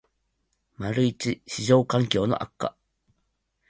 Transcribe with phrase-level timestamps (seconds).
[0.79, 2.75] ① 市場環境の悪化